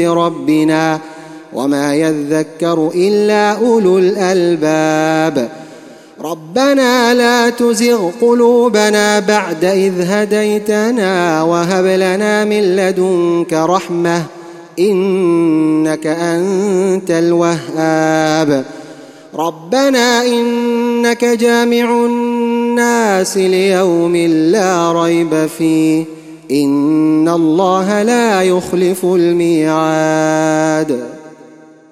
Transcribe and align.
ربنا 0.00 1.00
وما 1.52 1.94
يذكر 1.94 2.90
إلا 2.94 3.52
أولو 3.52 3.98
الألباب. 3.98 5.48
ربنا 6.20 7.14
لا 7.14 7.50
تزغ 7.50 8.10
قلوبنا 8.20 9.20
بعد 9.20 9.64
إذ 9.64 9.92
هديتنا 10.00 11.42
وهب 11.42 11.84
لنا 11.84 12.44
من 12.44 12.76
لدنك 12.76 13.52
رحمة 13.52 14.22
إنك 14.78 16.06
أنت 16.06 17.10
الوهاب. 17.10 18.64
ربنا 19.34 20.26
إنك 20.26 21.24
جامع 21.24 22.06
الناس 22.06 23.36
ليوم 23.36 24.16
لا 24.16 24.92
ريب 24.92 25.46
فيه. 25.58 26.04
ان 26.50 27.28
الله 27.28 28.02
لا 28.02 28.42
يخلف 28.42 29.04
الميعاد. 29.04 30.90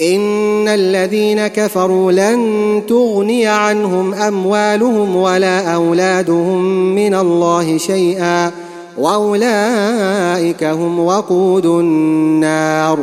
ان 0.00 0.68
الذين 0.68 1.46
كفروا 1.46 2.12
لن 2.12 2.82
تغني 2.88 3.46
عنهم 3.46 4.14
اموالهم 4.14 5.16
ولا 5.16 5.74
اولادهم 5.74 6.64
من 6.94 7.14
الله 7.14 7.78
شيئا 7.78 8.50
واولئك 8.98 10.64
هم 10.64 11.00
وقود 11.00 11.66
النار. 11.66 12.98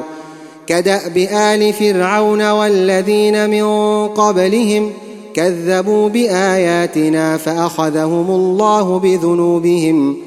كداب 0.67 1.17
ال 1.17 1.73
فرعون 1.73 2.51
والذين 2.51 3.49
من 3.49 4.07
قبلهم 4.07 4.91
كذبوا 5.33 6.09
باياتنا 6.09 7.37
فاخذهم 7.37 8.29
الله 8.29 8.99
بذنوبهم 8.99 10.26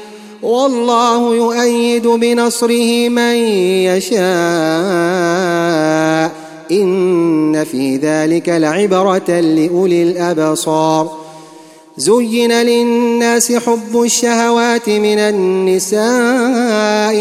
والله 0.43 1.35
يؤيد 1.35 2.07
بنصره 2.07 3.09
من 3.09 3.35
يشاء. 3.85 4.21
إن 6.71 7.63
في 7.63 7.97
ذلك 7.97 8.49
لعبرة 8.49 9.39
لأولي 9.39 10.03
الأبصار. 10.03 11.21
زين 11.97 12.51
للناس 12.51 13.51
حب 13.51 14.01
الشهوات 14.03 14.89
من 14.89 15.19
النساء 15.19 16.05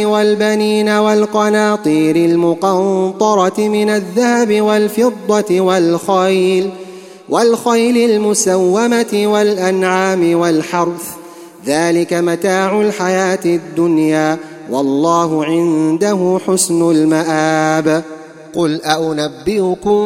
والبنين 0.05 0.89
والقناطير 0.89 2.17
المقنطرة 2.17 3.59
من 3.59 3.91
الذهب 3.91 4.61
والفضة 4.61 5.61
والخيل 5.61 6.71
والخيل 7.29 8.11
المسومة 8.11 9.23
والأنعام 9.25 10.35
والحرث 10.39 11.20
ذلك 11.67 12.13
متاع 12.13 12.81
الحياة 12.81 13.39
الدنيا 13.45 14.39
والله 14.71 15.45
عنده 15.45 16.39
حسن 16.47 16.91
المآب. 16.91 18.03
قل 18.55 18.83
أنبئكم 18.83 20.01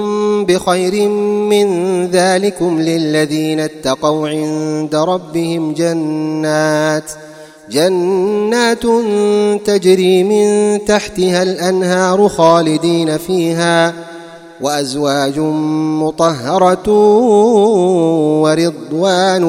بخير 0.44 1.08
من 1.48 1.66
ذلكم 2.06 2.80
للذين 2.80 3.60
اتقوا 3.60 4.28
عند 4.28 4.94
ربهم 4.94 5.72
جنات 5.72 7.10
جنات 7.70 8.82
تجري 9.66 10.22
من 10.22 10.78
تحتها 10.84 11.42
الأنهار 11.42 12.28
خالدين 12.28 13.18
فيها. 13.18 14.13
وأزواج 14.60 15.38
مطهرة 16.02 16.88
ورضوان 18.42 19.42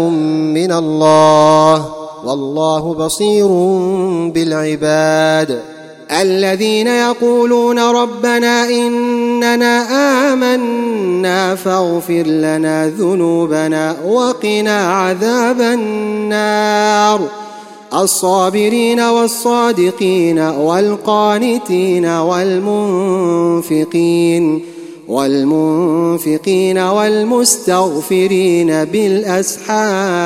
من 0.53 0.71
الله 0.71 1.85
والله 2.25 2.93
بصير 2.93 3.47
بالعباد. 4.33 5.61
الذين 6.11 6.87
يقولون 6.87 7.79
ربنا 7.79 8.69
إننا 8.69 9.85
آمنا 10.33 11.55
فاغفر 11.55 12.23
لنا 12.27 12.87
ذنوبنا 12.89 13.95
وقنا 14.07 14.91
عذاب 14.91 15.61
النار. 15.61 17.21
الصابرين 17.93 18.99
والصادقين 18.99 20.39
والقانتين 20.39 22.05
والمنفقين 22.05 23.65
والمنفقين 25.07 26.77
والمستغفرين 26.77 28.69
بالأسحار. 28.85 30.25